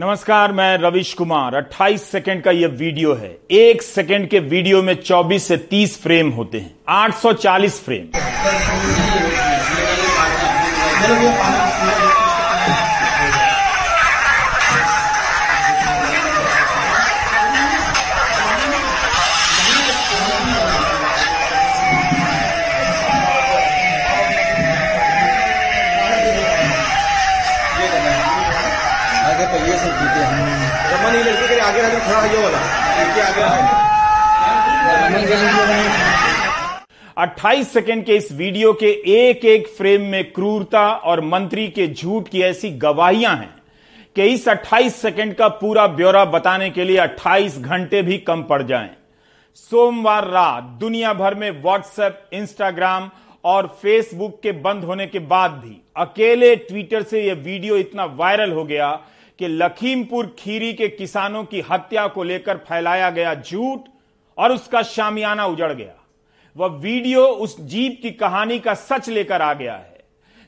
[0.00, 4.94] नमस्कार, मैं रविश कुमार। 28 सेकंड का यह वीडियो है। एक सेकंड के वीडियो में
[4.94, 8.06] 24 से 30 फ्रेम होते हैं। 840 फ्रेम।
[37.20, 42.28] 28 सेकंड के इस वीडियो के एक एक फ्रेम में क्रूरता और मंत्री के झूठ
[42.28, 43.54] की ऐसी गवाहियाँ हैं
[44.16, 48.62] कि इस 28 सेकंड का पूरा ब्यौरा बताने के लिए 28 घंटे भी कम पड़
[48.62, 48.88] जाएँ।
[49.54, 53.10] सोमवार रात दुनिया भर में व्हाट्सएप, इंस्टाग्राम
[53.44, 58.52] और फेसबुक के बंद होने के बाद भी अकेले ट्विटर से यह वीडियो इतना वायरल
[58.52, 58.90] हो गया
[59.38, 63.88] कि लखीमपुर खीरी के किसानों की हत्या को लेकर फैलाया गया झूठ
[64.38, 65.96] और उसका शामियाना उजड़ गया
[66.56, 69.98] वह वीडियो उस जीप की कहानी का सच लेकर आ गया है,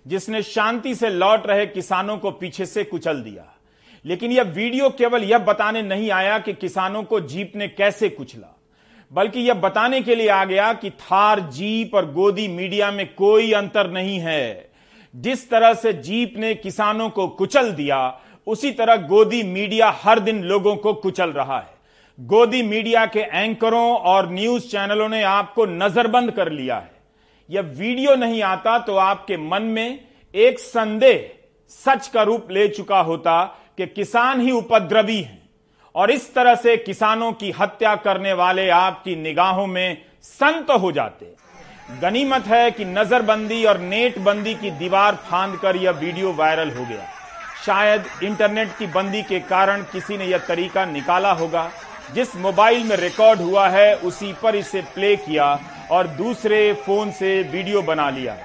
[0.06, 3.44] जिसने शांति से लौट रहे किसानों को पीछे से कुचल दिया।
[4.04, 8.56] लेकिन यह वीडियो केवल यह बताने नहीं आया कि किसानों को जीप ने कैसे कुचला,
[9.10, 13.52] बल्कि यह बताने के लिए आ गया कि थार, जीप और गोदी मीडिया में कोई
[13.52, 14.70] अंतर नहीं है।
[15.14, 20.42] जिस तरह से जीप ने किसानों को कुचल दिया, उसी तरह गोदी मीडिया हर दिन
[20.42, 21.71] लोगों को कुचल रहा है।
[22.18, 26.90] गोदी मीडिया के एंकरों और न्यूज़ चैनलों ने आपको नजरबंद कर लिया है।
[27.50, 30.00] यह वीडियो नहीं आता तो आपके मन में
[30.34, 31.30] एक संदेह
[31.70, 33.42] सच का रूप ले चुका होता
[33.76, 35.40] कि किसान ही उपद्रवी हैं
[35.94, 41.34] और इस तरह से किसानों की हत्या करने वाले आपकी निगाहों में संत हो जाते
[42.02, 46.84] गनीमत है कि नजरबंदी और नेट बंदी की दीवार फांद कर यह वीडियो वायरल हो
[46.84, 47.06] गया।
[47.66, 51.70] शायद इंटरनेट की बंदी के कारण किसी ने यह तरीका निकाला होगा।
[52.10, 55.58] जिस मोबाइल में रिकॉर्ड हुआ है, उसी पर इसे प्ले किया
[55.90, 58.36] और दूसरे फ़ोन से वीडियो बना लिया।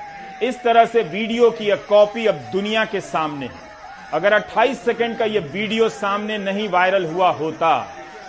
[0.43, 3.65] इस तरह से वीडियो की यह कॉपी अब दुनिया के सामने है।
[4.13, 7.71] अगर 28 सेकंड का यह वीडियो सामने नहीं वायरल हुआ होता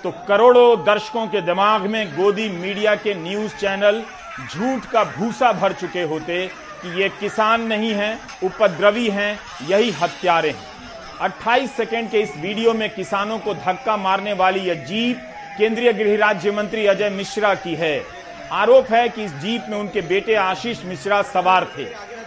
[0.02, 4.02] तो करोड़ों दर्शकों के दिमाग में गोदी मीडिया के न्यूज़ चैनल
[4.50, 6.46] झूठ का भूसा भर चुके होते
[6.82, 9.38] कि ये किसान नहीं हैं, उपद्रवी हैं,
[9.68, 10.77] यही हत्यारे हैं।
[11.22, 15.22] 28 सेकंड के इस वीडियो में किसानों को धक्का मारने वाली यह जीप
[15.58, 18.02] केंद्रीय गृह राज्य मंत्री अजय मिश्रा की है।
[18.52, 21.86] आरोप है कि इस जीप में उनके बेटे आशीष मिश्रा सवार थे।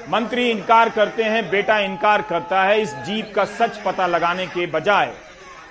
[0.10, 4.66] मंत्री इनकार करते हैं, बेटा इनकार करता है, इस जीप का सच पता लगाने के
[4.66, 5.14] बजाय।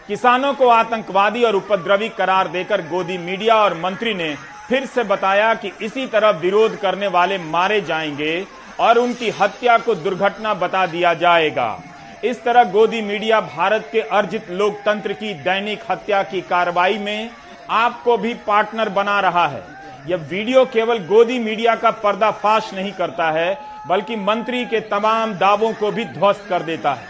[0.09, 4.35] किसानों को आतंकवादी और उपद्रवी करार देकर गोदी मीडिया और मंत्री ने
[4.69, 8.45] फिर से बताया कि इसी तरह विरोध करने वाले मारे जाएँगे
[8.81, 11.83] और उनकी हत्या को दुर्घटना बता दिया जाएगा।
[12.25, 17.31] इस तरह गोदी मीडिया भारत के अर्जित लोकतंत्र की दैनिक हत्या की कार्रवाई में
[17.71, 19.63] आपको भी पार्टनर बना रहा है।
[20.09, 23.59] यह वीडियो केवल गोदी मीडिया का पर्दाफाश नहीं करता है,
[23.89, 27.07] बल्कि मंत्री के तमाम दावों को भी ध्वस्त कर देता है।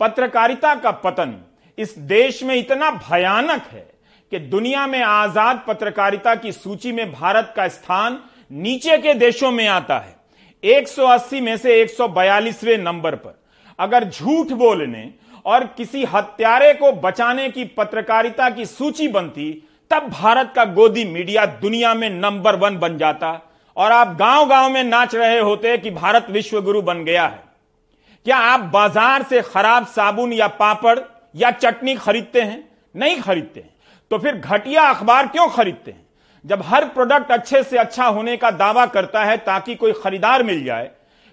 [0.00, 1.36] पत्रकारिता का पतन
[1.78, 3.86] इस देश में इतना भयानक है
[4.32, 8.22] कि दुनिया में आज़ाद पत्रकारिता की सूची में भारत का स्थान
[8.52, 10.16] नीचे के देशों में आता है।
[10.64, 13.42] 180 में से 142वें नंबर पर।
[13.78, 15.10] अगर झूठ बोलने
[15.46, 19.52] और किसी हत्यारे को बचाने की पत्रकारिता की सूची बनती,
[19.90, 23.40] तब भारत का गोदी मीडिया दुनिया में नंबर वन बन जाता।
[23.76, 27.42] और आप गाँव गाँव में नाच रहे होते कि भारत विश्व गुरु बन गया है।
[28.26, 30.98] क्या आप बाज़ार से खराब साबुन या पापड़
[31.36, 32.64] या चटनी खरीदते हैं?
[32.94, 33.70] नहीं खरीदते हैं।
[34.10, 36.02] तो फिर घटिया अखबार क्यों खरीदते हैं?
[36.44, 40.64] जब हर प्रोडक्ट अच्छे से अच्छा होने का दावा करता है ताकि कोई खरीदार मिल
[40.64, 40.90] जाए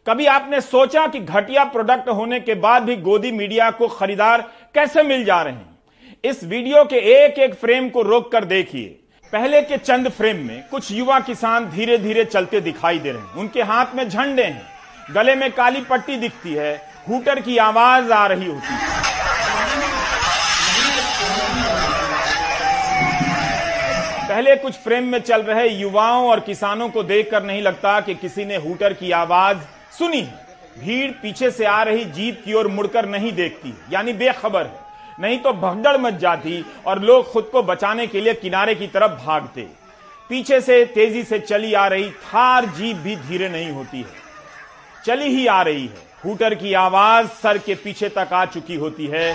[0.08, 4.42] कभी आपने सोचा कि घटिया प्रोडक्ट होने के बाद भी गोदी मीडिया को खरीदार
[4.74, 5.80] कैसे मिल जा रहे हैं?
[6.24, 8.86] इस वीडियो के एक एक फ्रेम को रोक कर देखिए।
[9.34, 13.34] पहले के चंद फ्रेम में कुछ युवा किसान धीरे धीरे चलते दिखाई दे रहे हैं।
[13.34, 16.74] उनके हाथ में झंडे हैं। गले में काली पट्टी दिखती है।
[17.10, 18.90] हुटर की आवाज़ आ रही होती है।
[24.30, 28.46] पहले कुछ फ्रेम में चल रहे युवाओं और किसानों को देखकर नहीं लगता कि किसी
[28.46, 29.58] ने हुटर की आवाज़
[29.92, 30.22] सुनी,
[30.80, 34.80] भीड़ पीछे से आ रही जीप की ओर मुड़कर नहीं देखती, यानी बेखबर है।
[35.20, 39.12] नहीं तो भगदड़ मच जाती और लोग खुद को बचाने के लिए किनारे की तरफ़
[39.26, 39.62] भागते।
[40.30, 44.20] पीछे से, तेज़ी से चली आ रही थार जीप भी धीरे नहीं होती है।
[45.06, 49.08] चली ही आ रही है। हुटर की आवाज़ सर के पीछे तक आ चुकी होती
[49.08, 49.30] है।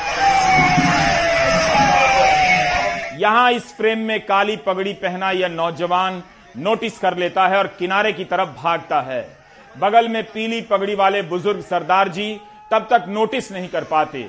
[3.21, 6.23] यहाँ इस फ्रेम में काली पगड़ी पहना यह नौजवान
[6.57, 9.36] नोटिस कर लेता है और किनारे की तरफ़ भागता है।
[9.79, 12.35] बगल में पीली पगड़ी वाले बुज़ुर्ग सरदार जी
[12.71, 14.29] तब तक नोटिस नहीं कर पाते।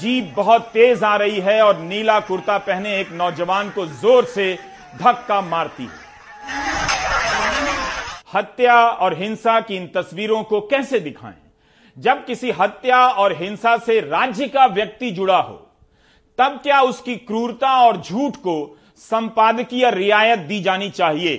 [0.00, 4.52] जीप बहुत तेज आ रही है और नीला कुर्ता पहने एक नौजवान को ज़ोर से
[5.02, 6.04] धक्का मारती है।
[8.34, 11.34] हत्या और हिंसा की इन तस्वीरों को कैसे दिखाएँ?
[11.96, 15.54] जब किसी हत्या और हिंसा से राज्य का व्यक्ति जुड़ा हो,
[16.38, 21.36] तब क्या उसकी क्रूरता और झूठ को संपादकीय रियायत दी जानी चाहिए?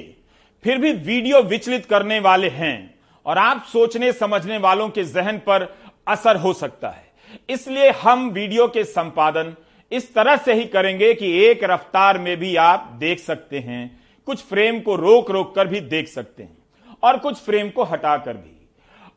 [0.65, 2.96] फिर भी वीडियो विचलित करने वाले हैं।
[3.27, 5.67] और आप सोचने समझने वालों के जहन पर
[6.07, 7.05] असर हो सकता है।
[7.49, 9.55] इसलिए हम वीडियो के संपादन
[9.91, 14.43] इस तरह से ही करेंगे कि एक रफ्तार में भी आप देख सकते हैं, कुछ
[14.43, 16.57] फ्रेम को रोक रोक कर भी देख सकते हैं
[17.03, 18.53] और कुछ फ्रेम को हटाकर भी।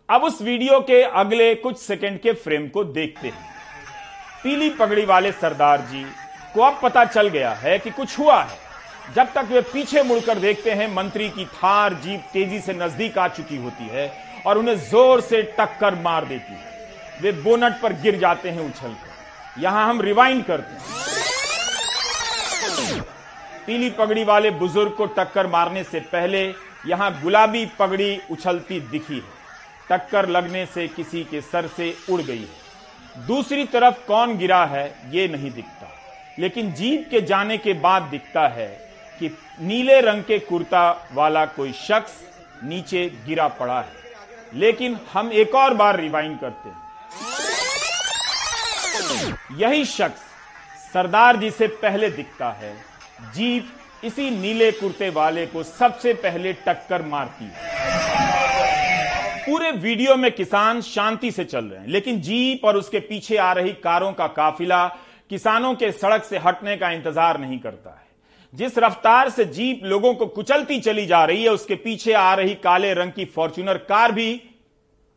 [0.08, 3.48] अब उस वीडियो के अगले कुछ सेकंड के फ्रेम को देखते हैं।
[4.42, 6.04] पीली पगड़ी वाले सरदार जी
[6.54, 8.58] को अब पता चल गया है कि कुछ हुआ है।
[9.14, 13.26] जब तक वे पीछे मुड़कर देखते हैं, मंत्री की थार जीप तेज़ी से नज़दीक आ
[13.28, 14.12] चुकी होती है
[14.46, 16.68] और उन्हें ज़ोर से टक्कर मार देती है।
[17.22, 20.98] वे बोनट पर गिर जाते हैं उछलकर। यहाँ हम रिवाइंड करते हैं।
[23.66, 26.42] पीली पगड़ी वाले बुज़ुर्ग को टक्कर मारने से पहले
[26.86, 29.38] यहाँ गुलाबी पगड़ी उछलती दिखी है।
[29.88, 34.94] टक्कर लगने से किसी के सर से उड़ गई है। दूसरी तरफ़ कौन गिरा है,
[35.10, 35.88] ये नहीं दिखता।
[36.38, 38.68] लेकिन जीप के जाने के बाद दिखता है
[39.20, 39.28] कि
[39.60, 42.12] नीले रंग के कुर्ता वाला कोई शख्स
[42.64, 43.98] नीचे गिरा पड़ा है।
[44.54, 46.78] लेकिन हम एक और बार रिवाइंड करते हैं।
[49.58, 50.20] यही शख्स
[50.92, 52.74] सरदार जी से पहले दिखता है।
[53.34, 57.68] जीप इसी नीले कुर्ते वाले को सबसे पहले टक्कर मारती है।
[59.46, 63.52] पूरे वीडियो में किसान शांति से चल रहे हैं, लेकिन जीप और उसके पीछे आ
[63.52, 64.86] रही कारों का काफिला
[65.30, 68.08] किसानों के सड़क से हटने का इंतज़ार नहीं करता है।
[68.54, 72.54] जिस रफ्तार से जीप लोगों को कुचलती चली जा रही है, उसके पीछे आ रही
[72.54, 74.40] काले रंग की फॉर्च्यूनर कार भी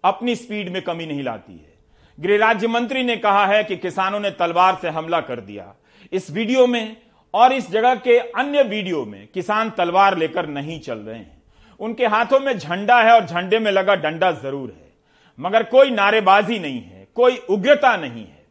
[0.04, 1.72] अपनी स्पीड में कमी नहीं लाती है।
[2.18, 5.74] गृह राज्य मंत्री ने कहा है कि किसानों ने तलवार से हमला कर दिया।
[6.12, 6.96] इस वीडियो में
[7.34, 11.42] और इस जगह के अन्य वीडियो में किसान तलवार लेकर नहीं चल रहे हैं।
[11.80, 14.92] उनके हाथों में झंडा है और झंडे में लगा डंडा ज़रूर है।
[15.40, 18.46] मगर कोई नारेबाजी नहीं है, कोई उग्रता नहीं है।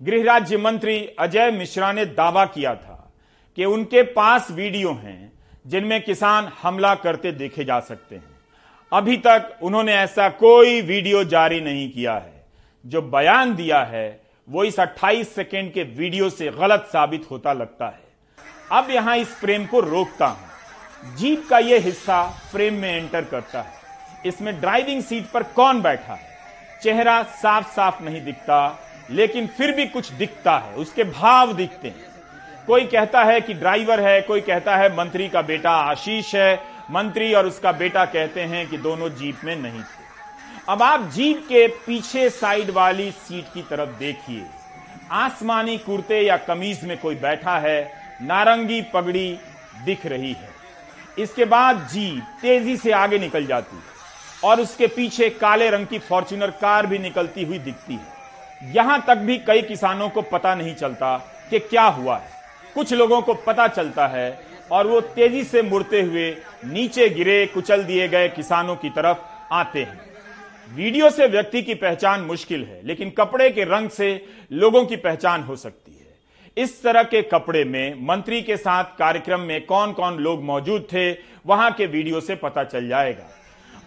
[0.00, 2.91] गृह राज्य मंत्री अजय मिश्रा ने दावा किया था
[3.56, 5.32] कि उनके पास वीडियो हैं
[5.66, 8.24] जिनमें किसान हमला करते देखे जा सकते हैं।
[8.92, 12.46] अभी तक उन्होंने ऐसा कोई वीडियो जारी नहीं किया है।
[12.86, 17.86] जो बयान दिया है, वो इस 28 सेकेंड के वीडियो से गलत साबित होता लगता
[17.86, 18.02] है।
[18.72, 20.48] अब यहाँ इस फ्रेम को रोकता हूँ।
[21.16, 23.72] जीप का यह हिस्सा फ्रेम में एंटर करता है।
[24.26, 26.26] इसमें ड्राइविंग सीट पर कौन बैठा है?
[26.82, 28.78] चेहरा साफ़ साफ़ नहीं दिखता,
[29.10, 32.11] लेकिन फिर भी कुछ दिखता है। उसके भाव दिखते हैं।
[32.66, 36.54] कोई कहता है कि ड्राइवर है, कोई कहता है मंत्री का बेटा आशीष है,
[36.90, 40.00] मंत्री और उसका बेटा कहते हैं कि दोनों जीप में नहीं थे।
[40.68, 44.44] अब आप जीप के पीछे साइड वाली सीट की तरफ़ देखिए।
[45.12, 47.92] आसमानी कुर्ते या कमीज में कोई बैठा है,
[48.22, 49.38] नारंगी पगड़ी
[49.84, 50.50] दिख रही है।
[51.18, 53.82] इसके बाद जीप तेज़ी से आगे निकल जाती है
[54.44, 59.16] और उसके पीछे काले रंग की फॉर्च्यूनर कार भी निकलती हुई दिखती है। यहाँ तक
[59.16, 61.16] भी कई किसानों को पता नहीं चलता
[61.50, 62.31] कि क्या हुआ है।
[62.74, 64.40] कुछ लोगों को पता चलता है
[64.72, 66.30] और वो तेज़ी से मुड़ते हुए
[66.64, 69.18] नीचे गिरे कुचल दिए गए किसानों की तरफ़
[69.52, 70.00] आते हैं।
[70.74, 75.42] वीडियो से व्यक्ति की पहचान मुश्किल है, लेकिन कपड़े के रंग से लोगों की पहचान
[75.42, 76.00] हो सकती है।
[76.56, 81.10] इस तरह के कपड़े में मंत्री के साथ कार्यक्रम में कौन कौन लोग मौजूद थे,
[81.46, 83.28] वहाँ के वीडियो से पता चल जाएगा।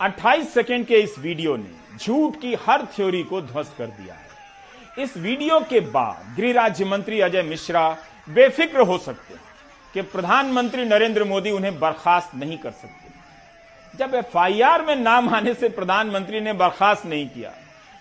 [0.01, 5.03] 28 सेकेंड के इस वीडियो ने झूठ की हर थ्योरी को ध्वस्त कर दिया है।
[5.03, 7.89] इस वीडियो के बाद गृह राज्य मंत्री अजय मिश्रा
[8.27, 9.41] बेफिक्र हो सकते हैं
[9.93, 15.69] कि प्रधानमंत्री नरेंद्र मोदी उन्हें बर्खास्त नहीं कर सकते। जब एफआईआर में नाम आने से
[15.69, 17.51] प्रधानमंत्री ने बर्खास्त नहीं किया,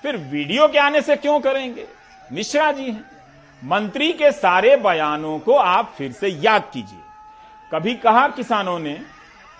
[0.04, 1.86] फिर वीडियो के आने से क्यों करेंगे?
[2.32, 3.04] मिश्रा जी हैं।
[3.62, 6.98] मंत्री के सारे बयानों को आप फिर से याद कीजिए।
[7.72, 9.00] कभी कहा किसानों ने,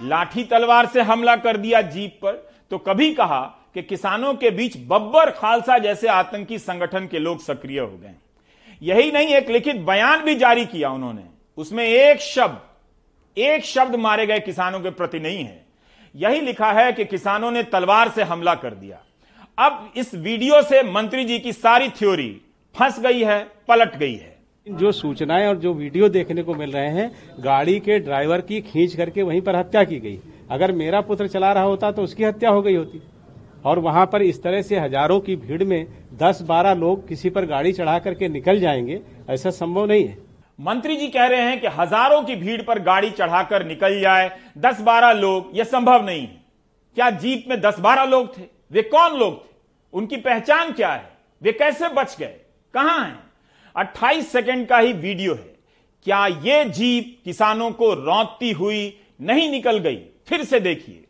[0.03, 2.33] लाठी तलवार से हमला कर दिया जीप पर
[2.71, 3.41] तो कभी कहा
[3.75, 8.15] कि किसानों के बीच बब्बर खालसा जैसे आतंकी संगठन के लोग सक्रिय हो गए।
[8.85, 11.23] यही नहीं, एक लिखित बयान भी जारी किया उन्होंने।
[11.59, 12.61] उसमें एक शब्द
[13.37, 15.65] एक शब्द मारे गए किसानों के प्रति नहीं है।
[16.15, 19.01] यही लिखा है कि किसानों ने तलवार से हमला कर दिया।
[19.59, 22.31] अब इस वीडियो से मंत्री जी की सारी थ्योरी
[22.75, 23.39] फंस गई है,
[23.69, 24.33] पलट गई है।
[24.67, 27.11] जो सूचनाएँ और जो वीडियो देखने को मिल रहे हैं,
[27.41, 30.19] गाड़ी के ड्राइवर की खींच करके वहीं पर हत्या की गई।
[30.51, 33.03] अगर मेरा पुत्र चला रहा होता तो उसकी हत्या हो गई होती।
[33.65, 37.47] और वहाँ पर इस तरह से हज़ारों की भीड़ में दस बारह लोग किसी पर
[37.47, 40.19] गाड़ी चढ़ा करके निकल जाएँगे, ऐसा संभव नहीं है।
[40.61, 44.81] मंत्री जी कह रहे हैं कि हज़ारों की भीड़ पर गाड़ी चढ़ाकर निकल जाए दस
[44.81, 46.45] बारह लोग, यह संभव नहीं। है
[46.95, 48.43] क्या जीप में दस बारह लोग थे?
[48.73, 49.57] वे कौन लोग थे?
[49.93, 51.11] उनकी पहचान क्या है?
[51.43, 52.37] वे कैसे बच गए?
[52.75, 53.19] कहाँ हैं?
[53.77, 55.55] 28 सेकंड का ही वीडियो है।
[56.05, 59.97] क्या ये जीप किसानों को रौंदती हुई नहीं निकल गई?
[60.29, 61.05] फिर से देखिए।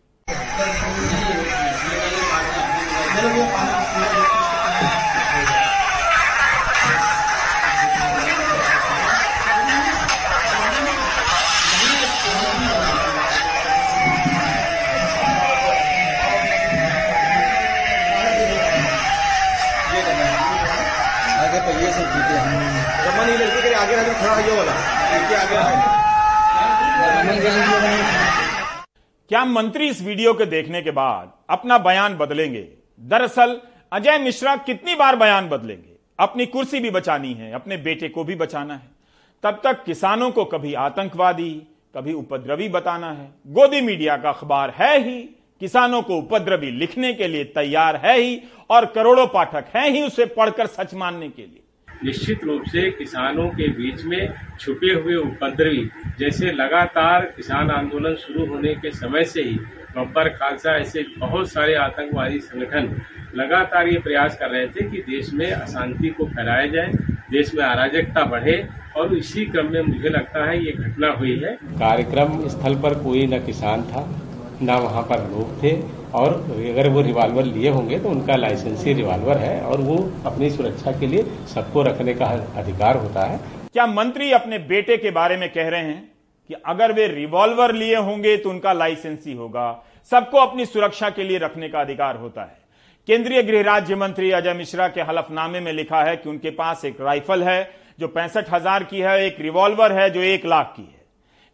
[29.28, 32.68] क्या मंत्री इस वीडियो के देखने के बाद अपना बयान बदलेंगे?
[33.00, 33.60] दरअसल,
[33.92, 35.96] अजय मिश्रा कितनी बार बयान बदलेंगे?
[36.18, 38.90] अपनी कुर्सी भी बचानी है, अपने बेटे को भी बचाना है।
[39.42, 41.62] तब तक किसानों को कभी आतंकवादी,
[41.94, 45.22] कभी उपद्रवी बताना है। गोदी मीडिया का अखबार है ही,
[45.60, 50.24] किसानों को उपद्रवी लिखने के लिए तैयार है ही, और करोड़ों पाठक हैं ही उसे
[50.24, 51.63] पढ़कर सच मानने के लिए।
[52.02, 58.46] निश्चित रूप से किसानों के बीच में छुपे हुए उपद्रवी, जैसे लगातार किसान आंदोलन शुरू
[58.46, 59.58] होने के समय से ही
[59.96, 62.88] गब्बर खालसा, ऐसे बहुत सारे आतंकवादी संगठन
[63.36, 66.92] लगातार ये प्रयास कर रहे थे कि देश में अशांति को फैलाया जाए,
[67.30, 68.56] देश में अराजकता बढ़े
[68.96, 73.26] और इसी क्रम में मुझे लगता है ये घटना हुई है। कार्यक्रम स्थल पर कोई
[73.26, 74.08] न किसान था,
[74.62, 75.76] न वहाँ पर लोग थे
[76.14, 76.32] और
[76.70, 81.06] अगर वो रिवाल्वर लिए होंगे तो उनका लाइसेंसी रिवॉल्वर है और वो अपनी सुरक्षा के
[81.06, 81.22] लिए
[81.54, 83.38] सबको रखने का अधिकार होता है।
[83.72, 86.02] क्या मंत्री अपने बेटे के बारे में कह रहे हैं
[86.50, 89.70] कि अगर वे रिवॉल्वर लिए होंगे तो उनका लाइसेंसी होगा।
[90.10, 92.62] सबको अपनी सुरक्षा के लिए रखने का अधिकार होता है।
[93.08, 97.00] केंद्रीय गृह राज्य मंत्री अजय मिश्रा के हलफनामे में लिखा है कि उनके पास एक
[97.00, 101.02] राइफल है, जो पैंसठ हज़ार की है, एक रिवॉल्वर है, जो एक लाख की है।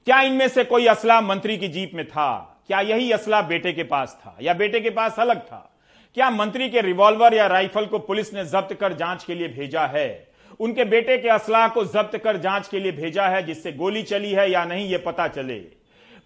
[0.06, 2.49] क्या इनमें से कोई असला मंत्री की जीप में था?
[2.70, 4.36] क्या यही असला बेटे के पास था?
[4.42, 5.78] या बेटे के पास अलग था?
[6.14, 9.86] क्या मंत्री के रिवॉल्वर या राइफल को पुलिस ने जब्त कर जाँच के लिए भेजा
[9.86, 10.28] है?
[10.60, 14.32] उनके बेटे के असलाह को जब्त कर जाँच के लिए भेजा है, जिससे गोली चली
[14.32, 15.62] है या नहीं यह पता चले।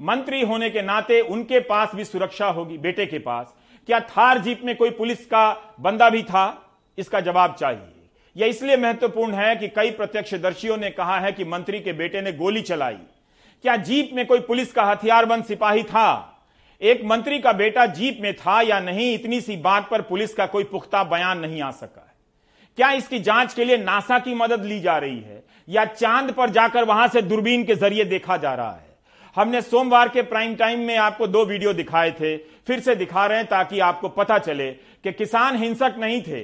[0.03, 3.55] मंत्री होने के नाते उनके पास भी सुरक्षा होगी, बेटे के पास।
[3.87, 6.77] क्या थार जीप में कोई पुलिस का बंदा भी था?
[6.99, 11.81] इसका जवाब चाहिए। यह इसलिए महत्वपूर्ण है कि कई प्रत्यक्षदर्शियों ने कहा है कि मंत्री
[11.81, 12.99] के बेटे ने गोली चलाई।
[13.63, 16.31] क्या जीप में कोई पुलिस का हथियारबंद सिपाही था?
[16.81, 20.47] एक मंत्री का बेटा जीप में था या नहीं, इतनी सी बात पर पुलिस का
[20.47, 22.13] कोई पुख्ता बयान नहीं आ सका है।
[22.77, 25.43] क्या इसकी जाँच के लिए नासा की मदद ली जा रही है?
[25.69, 28.93] या चाँद पर जाकर वहाँ से दूरबीन के ज़रिए देखा जा रहा है?
[29.37, 33.39] हमने सोमवार के प्राइम टाइम में आपको दो वीडियो दिखाए थे, फिर से दिखा रहे
[33.39, 36.41] हैं ताकि आपको पता चले कि किसान हिंसक नहीं थे,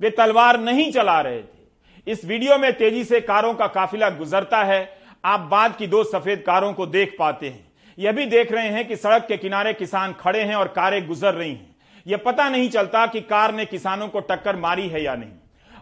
[0.00, 4.62] वे तलवार नहीं चला रहे थे। इस वीडियो में तेज़ी से कारों का काफिला गुजरता
[4.64, 7.65] है, आप बाद की दो सफ़ेद कारों को देख पाते हैं।
[7.98, 11.34] यह भी देख रहे हैं कि सड़क के किनारे किसान खड़े हैं और कारें गुजर
[11.34, 11.76] रही हैं।
[12.06, 15.30] यह पता नहीं चलता कि कार ने किसानों को टक्कर मारी है या नहीं।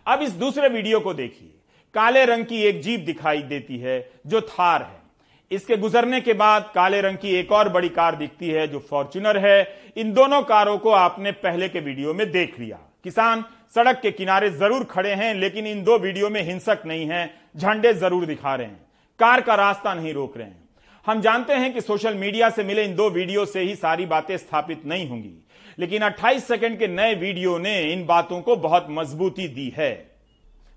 [0.07, 1.51] अब इस दूसरे वीडियो को देखिए।
[1.95, 5.03] काले रंग की एक जीप दिखाई देती है, जो थार है।
[5.51, 9.39] इसके गुजरने के बाद काले रंग की एक और बड़ी कार दिखती है, जो फॉर्च्यूनर
[9.39, 13.45] है। इन दोनों कारों को आपने पहले के वीडियो में देख लिया। किसान
[13.75, 17.93] सड़क के किनारे ज़रूर खड़े हैं, लेकिन इन दो वीडियो में हिंसक नहीं है। झंडे
[17.93, 18.81] ज़रूर दिखा रहे हैं।
[19.21, 20.64] कार का रास्ता नहीं रोक रहे हैं।
[21.07, 24.37] हम जानते हैं कि सोशल मीडिया से मिले इन दो वीडियो से ही सारी बातें
[24.37, 25.33] स्थापित नहीं होंगी।
[25.79, 29.91] लेकिन 28 सेकंड के नए वीडियो ने इन बातों को बहुत मजबूती दी है।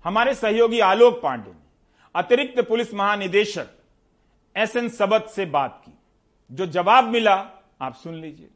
[0.04, 1.56] हमारे सहयोगी आलोक पांडे ने
[2.14, 3.70] अतिरिक्त पुलिस महानिदेशक
[4.56, 5.92] एस एन सबत से बात की।
[6.50, 7.34] जो जवाब मिला,
[7.82, 8.48] आप सुन लीजिए।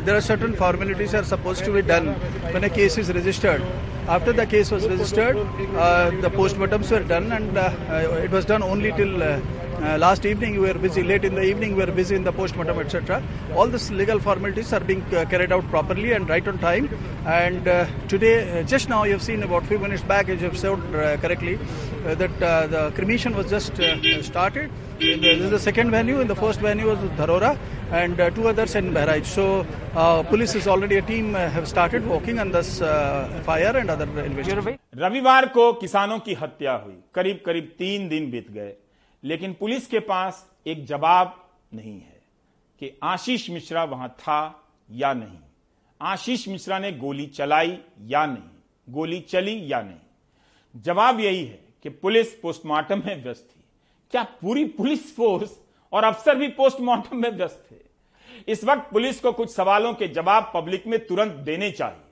[0.00, 4.48] There are certain formalities are suppose to be done मैंने case is registered after the
[4.50, 5.36] case was registered
[6.22, 7.58] the postmortems were done and
[8.24, 9.12] it was done only till
[9.82, 10.52] uh, last evening.
[10.60, 11.76] We were busy late in the evening.
[11.76, 13.22] We were busy in the postmortem, etc.
[13.54, 16.88] All these legal formalities are being uh, carried out properly and right on time.
[17.26, 20.48] And uh, today, uh, just now, you have seen about few minutes back, as you
[20.48, 21.58] have said uh, correctly,
[22.06, 24.70] uh, that uh, the cremation was just uh, started.
[24.98, 26.20] The, this is the second venue.
[26.20, 27.58] In the first venue was Dharora
[27.90, 29.24] and uh, two others in Bahraich.
[29.24, 33.76] So, uh, police is already a team uh, have started working on this uh, fire
[33.76, 34.78] and other investigations.
[34.94, 38.72] रविवार को किसानों की हत्या हुई करीब करीब तीन दिन बीत गए
[39.24, 42.20] लेकिन पुलिस के पास एक जवाब नहीं है
[42.80, 45.38] कि आशीष मिश्रा वहाँ था या नहीं।
[46.00, 51.88] आशीष मिश्रा ने गोली चलाई या नहीं, गोली चली या नहीं। जवाब यही है कि
[51.88, 53.60] पुलिस पोस्टमार्टम में व्यस्त थी।
[54.10, 55.60] क्या पूरी पुलिस फोर्स
[55.92, 57.76] और अफसर भी पोस्टमार्टम में व्यस्त थे?
[58.48, 62.02] इस वक्त पुलिस को कुछ सवालों के जवाब पब्लिक में तुरंत देने चाहिए।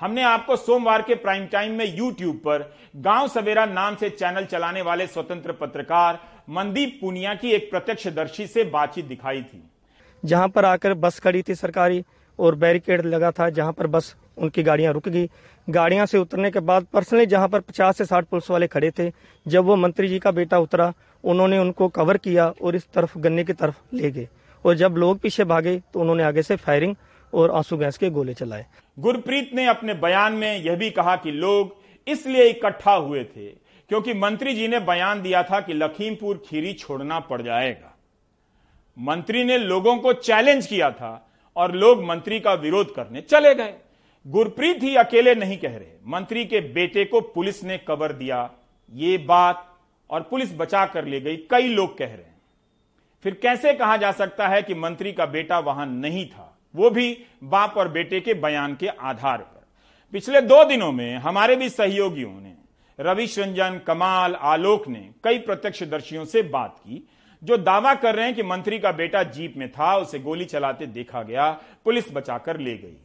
[0.00, 4.82] हमने आपको सोमवार के प्राइम टाइम में यूट्यूब पर गाँव सवेरा नाम से चैनल चलाने
[4.82, 9.62] वाले स्वतंत्र पत्रकार मनदीप पुनिया की एक प्रत्यक्षदर्शी से बातचीत दिखाई थी।
[10.22, 12.04] जहाँ पर आकर बस खड़ी थी सरकारी
[12.38, 15.28] और बैरिकेड लगा था जहाँ पर बस उनकी गाड़ियाँ रुक गई।
[15.68, 19.10] गाड़ियाँ से उतरने के बाद पर्सनली जहाँ पर 50 से 60 पुलिस वाले खड़े थे
[19.46, 20.92] जब वो मंत्री जी का बेटा उतरा
[21.24, 24.28] उन्होंने उनको कवर किया और इस तरफ़ गन्ने की तरफ़ ले गए।
[24.64, 26.94] और जब लोग पीछे भागे तो उन्होंने आगे से फायरिंग
[27.32, 28.66] और आँसू गैस के गोले चलाए।
[28.98, 31.76] गुरप्रीत ने अपने बयान में यह भी कहा कि लोग
[32.06, 33.46] इसलिए इकट्ठा हुए थे
[33.88, 37.96] क्योंकि मंत्री जी ने बयान दिया था कि लखीमपुर खीरी छोड़ना पड़ जाएगा।
[38.98, 43.74] मंत्री ने लोगों को चैलेंज किया था और लोग मंत्री का विरोध करने चले गए।
[44.26, 48.50] गुरप्रीत ही अकेले नहीं कह रहे। मंत्री के बेटे को पुलिस ने कवर दिया।
[48.92, 49.78] ये बात
[50.10, 52.40] और पुलिस बचा कर ले गई, कई लोग कह रहे हैं।
[53.22, 56.58] फिर कैसे कहा जा सकता है कि मंत्री का बेटा वहाँ नहीं था?
[56.74, 59.66] वो भी बाप और बेटे के बयान के आधार पर।
[60.12, 62.65] पिछले दो दिनों में हमारे भी सहयोगियों ने
[62.98, 67.02] रविश रंजन कमाल आलोक ने कई प्रत्यक्षदर्शियों से बात की
[67.42, 70.86] जो दावा कर रहे हैं कि मंत्री का बेटा जीप में था उसे गोली चलाते
[70.88, 71.50] देखा गया
[71.84, 72.96] पुलिस बचाकर ले गई।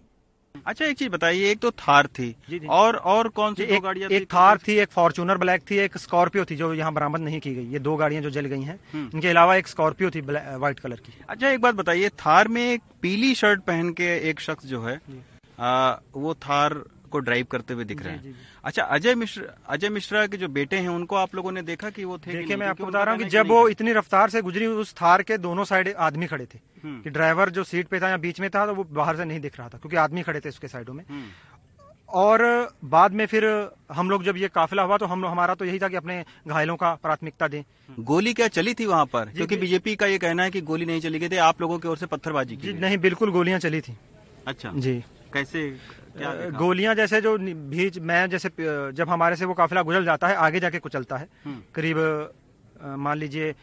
[0.65, 3.73] अच्छा एक चीज़ बताइए एक तो थार थी। जी, जी। और और कौन सी दो
[3.73, 7.21] एक, गाड़ियाँ एक थार थी एक फॉर्चूनर ब्लैक थी एक स्कॉर्पियो थी जो यहाँ बरामद
[7.21, 10.21] नहीं की गई। ये दो गाड़ियाँ जो जल गई हैं इनके अलावा एक स्कॉर्पियो थी
[10.21, 14.39] व्हाइट कलर की। अच्छा एक बात बताइए थार में एक पीली शर्ट पहन के एक
[14.39, 14.99] शख्स जो है
[15.59, 16.81] आ, वो थार
[17.11, 20.77] को ड्राइव करते हुए दिख रहे हैं। अच्छा अजय मिश्र अजय मिश्रा के जो बेटे
[20.77, 23.23] हैं उनको आप लोगों ने देखा कि वो थे देखिए मैं आपको बता रहा हूँ
[23.23, 26.59] कि जब वो इतनी रफ्तार से गुजरी उस थार के दोनों साइड आदमी खड़े थे।
[26.83, 29.25] हम्म। कि ड्राइवर जो सीट पे था या बीच में था तो वो बाहर से
[29.25, 31.25] नहीं दिख रहा था क्योंकि आदमी खड़े थे उसके साइडों में। हम्म।
[32.09, 32.41] और
[32.85, 33.45] बाद में फिर
[33.91, 36.75] हम लोग जब ये काफिला हुआ तो हम हमारा तो यही था कि अपने घायलों
[36.75, 37.63] का प्राथमिकता दें।
[37.99, 39.29] गोली क्या चली थी वहाँ पर?
[39.35, 41.87] क्योंकि बीजेपी का ये कहना है कि गोली नहीं चली गई थी आप लोगों की
[41.87, 43.95] ओर से पत्थरबाजी की नहीं बिल्कुल गोलियाँ चली थी।
[44.47, 44.93] अच्छा। जी।
[45.33, 45.69] कैसे?
[46.17, 47.37] गोलियाँ जैसे जो
[47.71, 51.27] बीच मैं जैसे जब हमारे से वो काफिला गुजर जाता है आगे जाके कुचलता है।
[51.45, 51.97] हम्म। करीब
[52.99, 53.53] मान लीजिए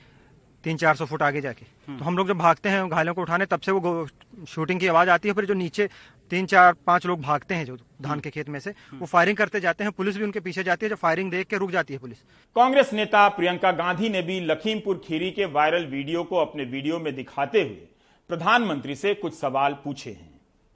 [0.64, 3.22] तीन चार सौ फुट आगे जाके। हम्म। तो हम लोग जब भागते हैं घायलों को
[3.22, 4.06] उठाने तब से वो
[4.48, 5.88] शूटिंग की आवाज़ आती है फिर जो नीचे
[6.30, 9.36] तीन चार पाँच लोग भागते हैं जो धान के खेत में से हम्म। वो फायरिंग
[9.36, 11.94] करते जाते हैं पुलिस भी उनके पीछे जाती है जो फायरिंग देख के रुक जाती
[11.94, 12.18] है पुलिस।
[12.56, 17.14] कांग्रेस नेता प्रियंका गांधी ने भी लखीमपुर खीरी के वायरल वीडियो को अपने वीडियो में
[17.16, 17.86] दिखाते हुए
[18.30, 20.30] प्रधानमंत्री से कुछ सवाल पूछे हैं।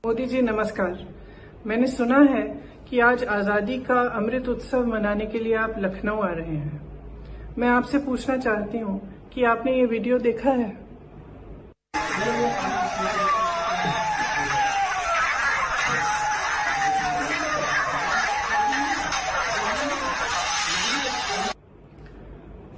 [0.05, 0.93] मोदी जी नमस्कार।
[1.67, 2.43] मैंने सुना है
[2.89, 6.81] कि आज आज़ादी का अमृत उत्सव मनाने के लिए आप लखनऊ आ रहे हैं।
[7.59, 9.01] मैं आपसे पूछना चाहती हूँ
[9.35, 10.71] कि आपने ये वीडियो देखा है?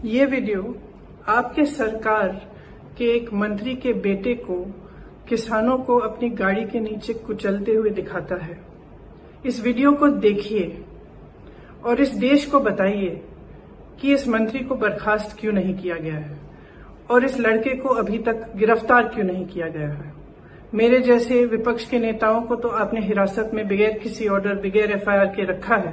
[0.05, 0.77] ये वीडियो
[1.29, 2.29] आपके सरकार
[2.99, 4.63] के एक मंत्री के बेटे को,
[5.29, 8.74] किसानों को अपनी गाड़ी के नीचे कुचलते हुए दिखाता है।
[9.47, 10.85] इस वीडियो को देखिए
[11.85, 13.21] और इस देश को बताइए
[14.01, 16.39] कि इस मंत्री को बर्खास्त क्यों नहीं किया गया है
[17.11, 20.13] और इस लड़के को अभी तक गिरफ़्तार क्यों नहीं किया गया है?
[20.75, 25.27] मेरे जैसे विपक्ष के नेताओं को तो आपने हिरासत में बगैर किसी ऑर्डर बगैर एफआईआर
[25.27, 25.93] के रखा है।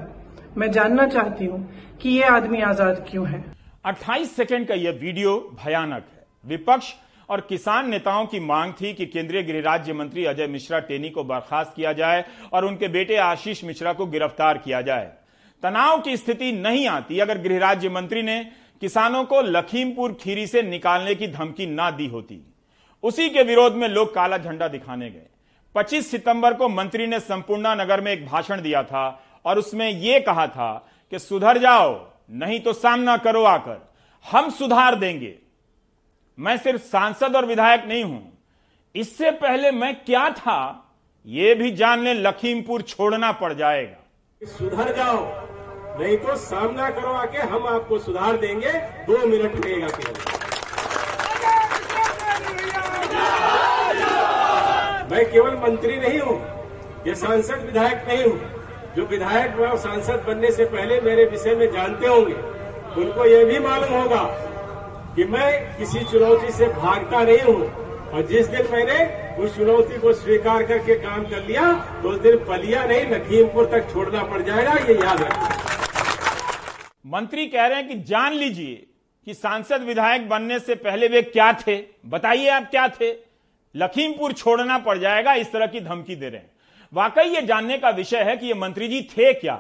[0.57, 1.59] मैं जानना चाहती हूँ
[2.01, 3.43] कि ये आदमी आज़ाद क्यों है?
[3.85, 6.93] 28 सेकंड का यह वीडियो भयानक है। विपक्ष
[7.29, 11.23] और किसान नेताओं की मांग थी कि केंद्रीय गृह राज्य मंत्री अजय मिश्रा टेनी को
[11.23, 15.12] बर्खास्त किया जाए और उनके बेटे आशीष मिश्रा को गिरफ़्तार किया जाए।
[15.63, 18.43] तनाव की स्थिति नहीं आती अगर गृह राज्य मंत्री ने
[18.81, 22.41] किसानों को लखीमपुर खीरी से निकालने की धमकी ना दी होती।
[23.03, 25.27] उसी के विरोध में लोग काला झंडा दिखाने गए।
[25.75, 30.19] 25 सितंबर को मंत्री ने संपूर्णा नगर में एक भाषण दिया था और उसमें यह
[30.19, 30.73] कहा था
[31.12, 31.93] कि सुधर जाओ,
[32.31, 33.91] नहीं तो सामना करो आकर।
[34.25, 35.38] हम सुधार देंगे।
[36.38, 38.22] मैं सिर्फ़ सांसद और विधायक नहीं हूँ।
[38.96, 40.88] इससे पहले मैं क्या था,
[41.28, 45.20] ये भी जानने लखीमपुर छोड़ना पड़ जाएगा। सुधर जाओ,
[46.00, 48.72] नहीं तो सामना करो आके हम आपको सुधार देंगे,
[49.08, 50.39] दो मिनट लगेगा केवल।
[55.12, 56.39] मैं केवल मंत्री नहीं हूँ,
[57.08, 58.39] ये सांसद विधायक नहीं हूँ।
[58.96, 62.34] जो विधायक व सांसद बनने से पहले मेरे विषय में जानते होंगे,
[63.02, 64.24] उनको ये भी मालूम होगा
[65.15, 69.00] कि मैं किसी चुनौती से भागता नहीं हूँ। और जिस दिन मैंने
[69.38, 71.71] उस चुनौती को स्वीकार करके काम कर लिया
[72.04, 75.50] तो उस दिन पलिया नहीं लखीमपुर तक छोड़ना पड़ जाएगा, ये याद रखना।
[77.08, 78.88] मंत्री कह रहे हैं कि जान लीजिए
[79.28, 83.12] कि सांसद विधायक बनने से पहले वे क्या थे। बताइए आप क्या थे।
[83.76, 86.50] लखीमपुर छोड़ना पड़ जाएगा, इस तरह की धमकी दे रहे हैं।
[86.93, 89.56] वाकई ये जानने का विषय है कि ये मंत्री जी थे क्या।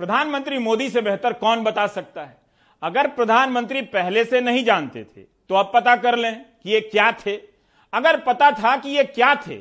[0.00, 2.36] प्रधानमंत्री मोदी से बेहतर कौन बता सकता है?
[2.82, 7.10] अगर प्रधानमंत्री पहले से नहीं जानते थे तो अब पता कर लें कि ये क्या
[7.16, 7.36] थे।
[7.92, 9.58] अगर पता था कि ये क्या थे,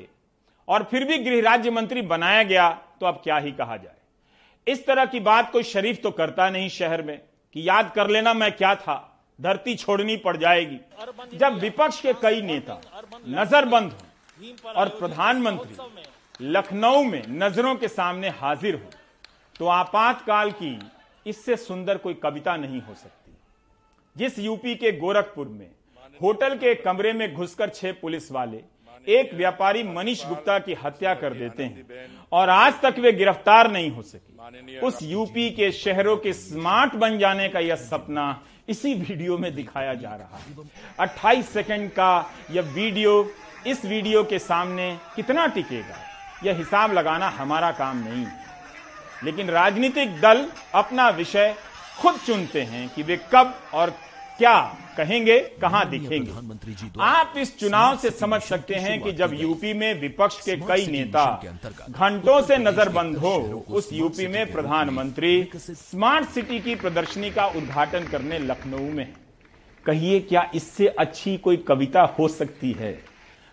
[0.68, 4.00] और फिर भी गृह राज्य मंत्री बनाया गया तो अब क्या ही कहा जाए।
[4.68, 7.18] इस तरह की बात कोई शरीफ तो करता नहीं शहर में,
[7.56, 8.96] कि याद कर लेना मैं क्या था,
[9.40, 10.80] धरती छोड़नी पड़ जाएगी।
[11.34, 12.80] जब विपक्ष के कई नेता
[13.30, 18.90] नजरबंद हो, और प्रधानमंत्री लखनऊ में नज़रों के सामने हाजिर हो
[19.56, 20.72] तो आपातकाल की
[21.26, 23.38] इससे सुंदर कोई कविता नहीं हो सकती।
[24.16, 25.70] जिस यूपी के गोरखपुर में,
[26.22, 28.64] होटल के कमरे में घुसकर छह पुलिस वाले
[29.08, 33.90] एक व्यापारी मनीष गुप्ता की हत्या कर देते हैं और आज तक वे गिरफ़्तार नहीं
[33.92, 39.38] हो सके। उस यूपी के शहरों के स्मार्ट बन जाने का यह सपना इसी वीडियो
[39.38, 43.32] में दिखाया जा रहा है। 28 सेकंड का यह वीडियो,
[43.68, 45.96] इस वीडियो के सामने कितना टिकेगा?
[46.44, 48.51] यह हिसाब लगाना हमारा काम नहीं है।
[49.24, 51.56] लेकिन राजनीतिक दल अपना विषय
[52.00, 53.90] खुद चुनते हैं कि वे कब और
[54.38, 54.60] क्या
[54.98, 56.32] कहेंगे कहाँ दिखेंगे।
[57.00, 61.26] आप इस चुनाव से समझ सकते हैं कि जब यूपी में विपक्ष के कई नेता
[61.90, 63.36] घंटों से नजरबंद हो
[63.70, 69.08] उस यूपी में प्रधानमंत्री स्मार्ट सिटी की प्रदर्शनी का उद्घाटन करने लखनऊ में।
[69.86, 72.98] कहिए क्या इससे अच्छी कोई कविता हो सकती है?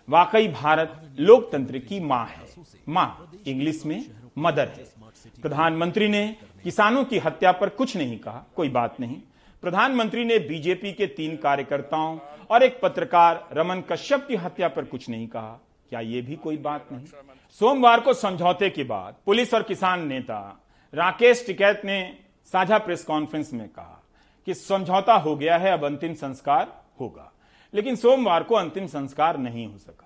[0.07, 4.03] वाकई भारत लोकतंत्र की माँ है। माँ इंग्लिश में
[4.37, 4.98] मदर है।
[5.41, 9.17] प्रधानमंत्री ने किसानों की हत्या पर कुछ नहीं कहा, कोई बात नहीं।
[9.61, 15.09] प्रधानमंत्री ने बीजेपी के तीन कार्यकर्ताओं और एक पत्रकार रमन कश्यप की हत्या पर कुछ
[15.09, 17.05] नहीं कहा। क्या यह भी कोई बात नहीं?
[17.49, 23.53] सोमवार को समझौते के बाद पुलिस और किसान नेता राकेश टिकैत ने साझा प्रेस कॉन्फ्रेंस
[23.53, 24.03] में कहा
[24.45, 27.31] कि समझौता हो गया है, अब अंतिम संस्कार होगा।
[27.73, 29.98] लेकिन सोमवार को अंतिम संस्कार नहीं हो सका।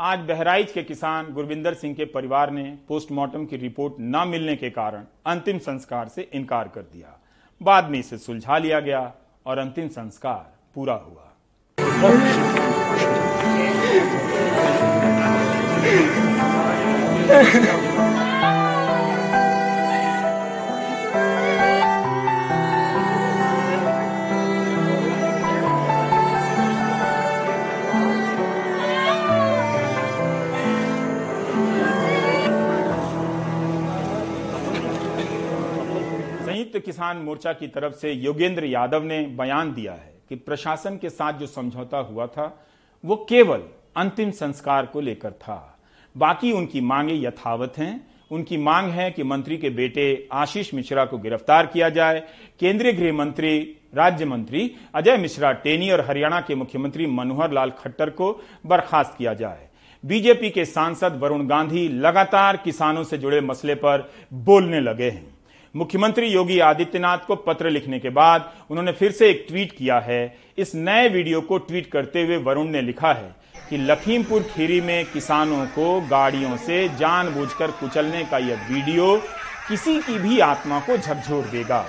[0.00, 4.70] आज बहराइच के किसान गुरविंदर सिंह के परिवार ने पोस्टमार्टम की रिपोर्ट न मिलने के
[4.70, 7.20] कारण अंतिम संस्कार से इनकार कर दिया।
[7.62, 9.14] बाद में इसे सुलझा लिया गया
[9.46, 11.30] और अंतिम संस्कार पूरा हुआ।
[36.74, 41.10] संयुक्त किसान मोर्चा की तरफ़ से योगेंद्र यादव ने बयान दिया है कि प्रशासन के
[41.10, 42.66] साथ जो समझौता हुआ था,
[43.04, 43.62] वो केवल
[43.96, 45.78] अंतिम संस्कार को लेकर था।
[46.16, 51.18] बाकी उनकी मांगे यथावत हैं। उनकी मांग है कि मंत्री के बेटे आशीष मिश्रा को
[51.18, 52.22] गिरफ़्तार किया जाए।
[52.60, 58.10] केंद्रीय गृह मंत्री, राज्य मंत्री अजय मिश्रा टेनी और हरियाणा के मुख्यमंत्री मनोहर लाल खट्टर
[58.10, 59.68] को बर्खास्त किया जाए।
[60.04, 65.33] बीजेपी के सांसद वरुण गांधी लगातार किसानों से जुड़े मसले पर बोलने लगे हैं।
[65.74, 70.36] मुख्यमंत्री योगी आदित्यनाथ को पत्र लिखने के बाद उन्होंने फिर से एक ट्वीट किया है।
[70.58, 73.34] इस नए वीडियो को ट्वीट करते हुए वरुण ने लिखा है
[73.70, 79.16] कि लखीमपुर खीरी में किसानों को गाड़ियों से जानबूझकर कुचलने का यह वीडियो
[79.68, 81.84] किसी की भी आत्मा को झकझोर देगा।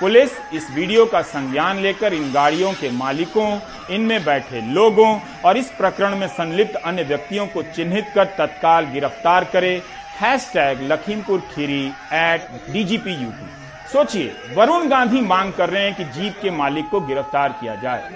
[0.00, 3.58] पुलिस इस वीडियो का संज्ञान लेकर इन गाड़ियों के मालिकों,
[3.90, 9.44] इनमें बैठे लोगों और इस प्रकरण में संलिप्त अन्य व्यक्तियों को चिन्हित कर तत्काल गिरफ़्तार
[9.44, 9.80] करे।
[10.52, 13.46] Hashtag Lakhimpur Kheri at DGP UP
[13.92, 18.10] सोचिए, वरुण गांधी मांग कर रहे हैं कि जीप के मालिक को गिरफ़्तार किया जाए।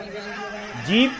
[0.86, 1.12] जीप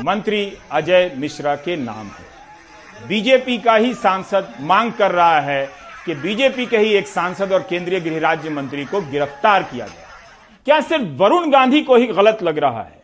[0.00, 0.40] मंत्री
[0.72, 5.64] अजय मिश्रा के नाम है। बीजेपी का ही सांसद मांग कर रहा है
[6.06, 10.06] कि बीजेपी के ही एक सांसद और केंद्रीय गृह राज्य मंत्री को गिरफ़्तार किया जाए।
[10.66, 13.02] क्या सिर्फ़ वरुण गांधी को ही गलत लग रहा है?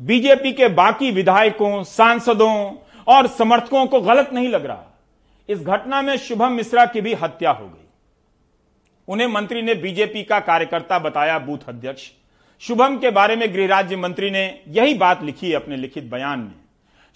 [0.00, 2.72] बीजेपी के बाकी विधायकों, सांसदों
[3.06, 4.86] और समर्थकों को गलत नहीं लग रहा।
[5.50, 7.88] इस घटना में शुभम मिश्रा की भी हत्या हो गई।
[9.08, 12.10] उन्हें मंत्री ने बीजेपी का कार्यकर्ता बताया, बूथ अध्यक्ष।
[12.60, 16.54] शुभम के बारे में गृह राज्य मंत्री ने यही बात लिखी अपने लिखित बयान में।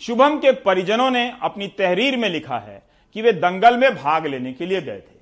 [0.01, 2.83] शुभम के परिजनों ने अपनी तहरीर में लिखा है
[3.15, 5.15] कि वे दंगल में भाग लेने के लिए गए थे।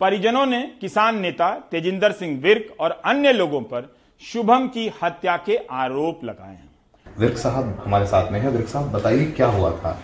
[0.00, 5.56] परिजनों ने किसान नेता तेजिंदर सिंह विर्क और अन्य लोगों पर शुभम की हत्या के
[5.70, 6.70] आरोप लगाए हैं।
[7.18, 10.02] विर्क साहब हमारे साथ में है। विर्क साहब, बताइए क्या हुआ था?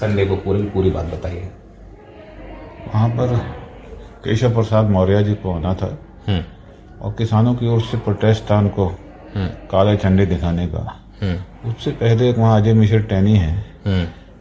[0.00, 1.48] संडे को पूरी पूरी बात बताइए
[2.86, 3.36] वहाँ पर
[4.24, 5.98] केशव प्रसाद मौर्य जी को होना था
[7.02, 8.86] और किसानों की ओर से प्रोटेस्ट था उनको
[9.70, 10.80] काले झंडे दिखाने का।
[11.66, 13.52] उससे पहले एक वहाँ अजय मिश्र टैनी है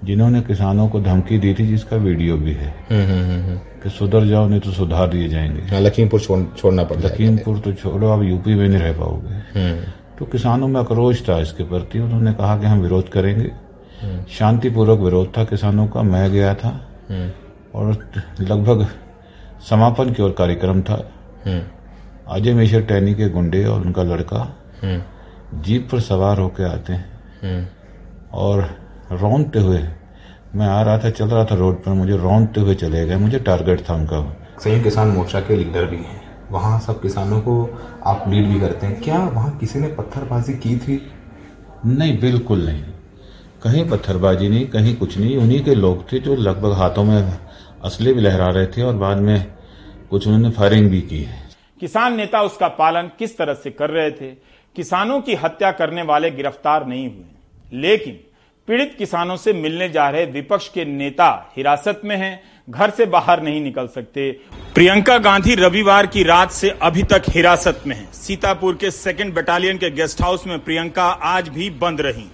[0.06, 2.74] जिन्होंने किसानों को धमकी दी थी जिसका वीडियो भी है।
[3.84, 8.12] कि सुधर जाओ नहीं तो सुधार दिए जाएँगे। लखीमपुर छोड़, छोड़ना पड़ता लखीमपुर तो छोड़ो
[8.12, 9.74] अब यूपी में नहीं रह पाओगे।
[10.20, 13.52] तो किसानों में आक्रोश था इसके प्रति। उन्होंने कहा कि हम विरोध करेंगे।
[14.30, 16.90] शांतिपूर्वक विरोध था किसानों का मैं गया था।
[17.76, 18.10] और
[18.42, 18.88] लगभग
[19.70, 20.96] समापन की ओर कार्यक्रम था।
[22.28, 24.58] अजय मिश्र टैनी के गुंडे और उनका लड़का
[25.54, 27.70] जीप पर सवार होकर आते हैं।
[28.34, 28.70] और
[29.12, 29.84] रौनते हुए
[30.56, 33.40] मैं आ रहा था चल रहा था रोड पर मुझे रौनते हुए चले गए। मुझे
[33.40, 38.24] टारगेट था उनका। संयुक्त किसान मोर्चा के लीडर भी हैं। वहाँ सब किसानों को आप
[38.28, 41.12] लीड भी करते हैं। क्या वहाँ किसी ने पत्थरबाजी की थी?
[41.86, 42.84] नहीं बिल्कुल नहीं।
[43.64, 47.38] कहीं पत्थरबाजी नहीं, कहीं कुछ नहीं, उन्हीं के लोग थे जो लगभग हाथों में
[47.84, 49.46] असली भी लहरा रहे थे और बाद में
[50.10, 54.12] कुछ उन्होंने फायरिंग भी की है। किसान नेता उसका पालन किस तरह से कर रहे
[54.12, 54.28] थे?
[54.76, 57.26] किसानों की हत्या करने वाले गिरफ़्तार नहीं हुए।
[57.74, 58.20] लेकिन
[58.68, 63.44] पीड़ित किसानों से मिलने जा रहे विपक्ष के नेता हिरासत में हैं, घर से बाहर
[63.44, 64.32] नहीं निकल सकते।
[64.74, 69.78] प्रियंका गांधी रविवार की रात से अभी तक हिरासत में हैं। सीतापुर के सेकंड बटालियन
[69.78, 72.26] के गेस्ट हाउस में प्रियंका आज भी बंद रही।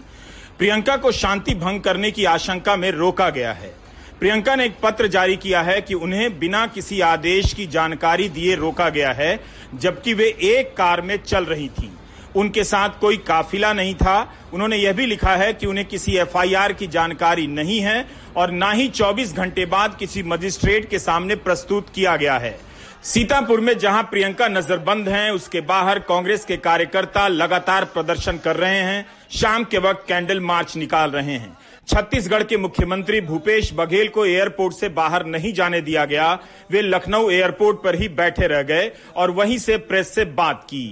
[0.60, 3.74] प्रियंका को शांति भंग करने की आशंका में रोका गया है।
[4.20, 8.56] प्रियंका ने एक पत्र जारी किया है कि उन्हें बिना किसी आदेश की जानकारी दिए
[8.56, 9.40] रोका गया है,
[9.76, 11.90] जबकि वे एक कार में चल रही थीं।
[12.36, 16.74] उनके साथ कोई काफिला नहीं था। उन्होंने यह भी लिखा है कि उन्हें किसी एफआईआर
[16.74, 21.88] की जानकारी नहीं है और ना ही 24 घंटे बाद किसी मजिस्ट्रेट के सामने प्रस्तुत
[21.96, 22.60] किया गया है।
[23.04, 28.80] सीतापुर में जहाँ प्रियंका नजरबंद हैं, उसके बाहर कांग्रेस के कार्यकर्ता लगातार प्रदर्शन कर रहे
[28.80, 31.58] हैं। शाम के वक्त कैंडल मार्च निकाल रहे हैं।
[31.88, 36.34] छत्तीसगढ़ के मुख्यमंत्री भूपेश बघेल को एयरपोर्ट से बाहर नहीं जाने दिया गया।
[36.72, 40.88] वे लखनऊ एयरपोर्ट पर ही बैठे रह गए और वहीं से प्रेस से बात की।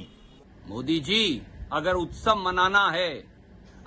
[0.70, 1.42] मोदी जी,
[1.74, 3.24] अगर उत्सव मनाना है,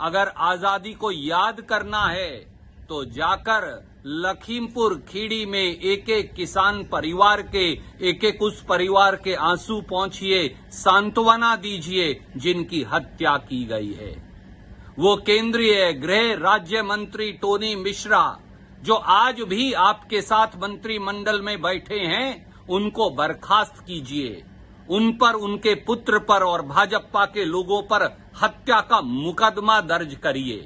[0.01, 2.57] अगर आज़ादी को याद करना है
[2.89, 3.65] तो जाकर
[4.07, 7.71] लखीमपुर खीड़ी में एक एक किसान परिवार के
[8.09, 14.15] एक एक उस परिवार के आँसू पहुंचिए, सांत्वना दीजिए जिनकी हत्या की गई है।
[14.99, 18.21] वो केंद्रीय गृह राज्य मंत्री टोनी मिश्रा,
[18.83, 24.43] जो आज भी आपके साथ मंत्रिमंडल में बैठे हैं, उनको बर्खास्त कीजिए।
[24.89, 28.05] उन पर, उनके पुत्र पर और भाजपा के लोगों पर
[28.43, 30.57] हत्या का मुकदमा दर्ज करिए।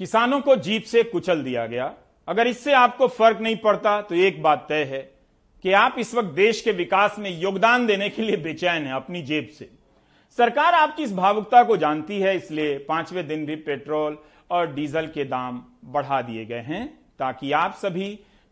[0.00, 1.92] किसानों को जीप से कुचल दिया गया।
[2.28, 5.00] अगर इससे आपको फ़र्क नहीं पड़ता तो एक बात तय है
[5.64, 9.22] कि आप इस वक्त देश के विकास में योगदान देने के लिए बेचैन हैं अपनी
[9.22, 9.77] जेब से।
[10.38, 14.18] सरकार आपकी इस भावुकता को जानती है, इसलिए पाँचवें दिन भी पेट्रोल
[14.50, 16.86] और डीजल के दाम बढ़ा दिए गए हैं
[17.18, 18.08] ताकि आप सभी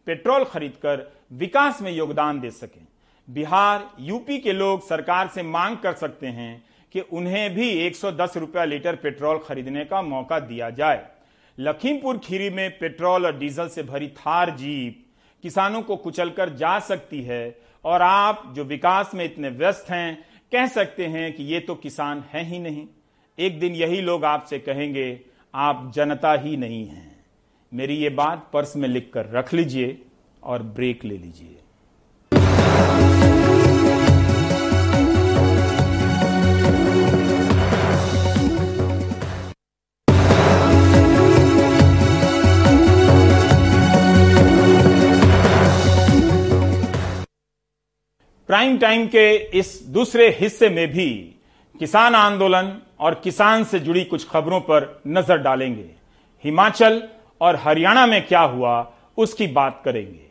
[0.07, 2.87] पेट्रोल खरीदकर विकास में योगदान दे सकें।
[3.29, 8.64] बिहार, यूपी के लोग सरकार से मांग कर सकते हैं कि उन्हें भी 110 रुपया
[8.64, 11.05] लीटर पेट्रोल खरीदने का मौका दिया जाए।
[11.59, 15.05] लखीमपुर खीरी में पेट्रोल और डीजल से भरी थार जीप
[15.44, 20.66] किसानों को कुचलकर जा सकती है और आप जो विकास में इतने व्यस्त हैं कह
[20.66, 22.87] सकते हैं कि ये तो किसान है ही नहीं।
[23.38, 25.20] एक दिन यही लोग आपसे कहेंगे,
[25.54, 27.24] आप जनता ही नहीं हैं।
[27.72, 29.98] मेरी ये बात पर्स में लिखकर रख लीजिए
[30.42, 31.56] और ब्रेक ले लीजिए।
[48.48, 51.06] प्राइम टाइम के इस दूसरे हिस्से में भी
[51.78, 55.87] किसान आंदोलन और किसान से जुड़ी कुछ खबरों पर नज़र डालेंगे।
[56.44, 57.02] हिमाचल
[57.40, 58.74] और हरियाणा में क्या हुआ,
[59.16, 60.24] उसकी बात करेंगे।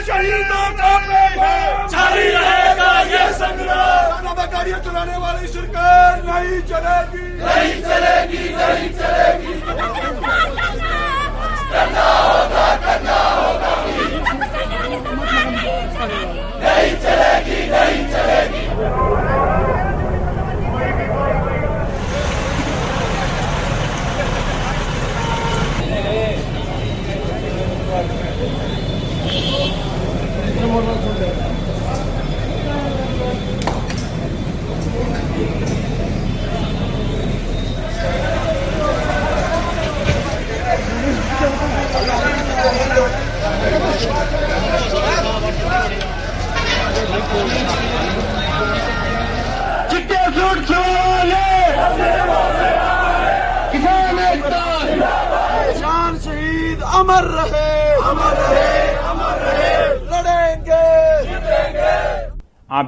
[0.00, 0.70] शहीदों
[2.76, 3.89] का ये संग्राम।
[4.60, 9.52] गाड़ियाँ चलाने वाली सरकार नहीं चलेगी। नहीं चलेगी नहीं चलेगी
[11.72, 13.72] करना होगा करना होगा
[16.60, 19.70] नहीं चलेगी नहीं चलेगी
[49.90, 51.46] चिट्टे फ्रूट खिलवाने
[53.72, 54.64] किसान एकता
[55.66, 57.70] किसान शहीद अमर रहे
[58.10, 58.72] अमर रहे
[59.12, 59.72] अमर रहे
[60.12, 60.84] लड़ेंगे
[61.28, 61.94] जीतेंगे
[62.78, 62.79] आप